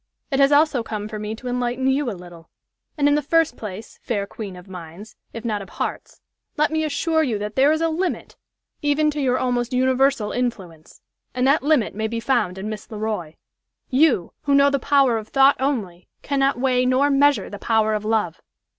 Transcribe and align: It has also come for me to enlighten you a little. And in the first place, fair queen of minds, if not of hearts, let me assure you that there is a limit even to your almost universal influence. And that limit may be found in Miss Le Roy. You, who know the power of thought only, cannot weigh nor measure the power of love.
It 0.31 0.39
has 0.39 0.51
also 0.51 0.81
come 0.81 1.07
for 1.07 1.19
me 1.19 1.35
to 1.35 1.47
enlighten 1.47 1.85
you 1.85 2.09
a 2.09 2.17
little. 2.17 2.49
And 2.97 3.07
in 3.07 3.13
the 3.13 3.21
first 3.21 3.55
place, 3.55 3.99
fair 4.01 4.25
queen 4.25 4.55
of 4.55 4.67
minds, 4.67 5.15
if 5.31 5.45
not 5.45 5.61
of 5.61 5.69
hearts, 5.69 6.21
let 6.57 6.71
me 6.71 6.83
assure 6.83 7.21
you 7.21 7.37
that 7.37 7.55
there 7.55 7.71
is 7.71 7.81
a 7.81 7.87
limit 7.89 8.35
even 8.81 9.11
to 9.11 9.21
your 9.21 9.37
almost 9.37 9.73
universal 9.73 10.31
influence. 10.31 11.01
And 11.35 11.45
that 11.45 11.61
limit 11.61 11.93
may 11.93 12.07
be 12.07 12.19
found 12.19 12.57
in 12.57 12.67
Miss 12.67 12.89
Le 12.89 12.97
Roy. 12.97 13.35
You, 13.91 14.33
who 14.45 14.55
know 14.55 14.71
the 14.71 14.79
power 14.79 15.19
of 15.19 15.27
thought 15.27 15.57
only, 15.59 16.07
cannot 16.23 16.59
weigh 16.59 16.83
nor 16.87 17.11
measure 17.11 17.47
the 17.47 17.59
power 17.59 17.93
of 17.93 18.03
love. 18.03 18.41